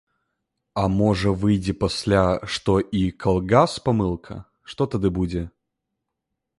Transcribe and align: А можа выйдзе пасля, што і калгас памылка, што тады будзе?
А 0.83 0.85
можа 1.01 1.33
выйдзе 1.43 1.75
пасля, 1.83 2.23
што 2.55 2.77
і 3.03 3.05
калгас 3.27 3.77
памылка, 3.91 4.35
што 4.75 4.81
тады 4.97 5.09
будзе? 5.21 5.49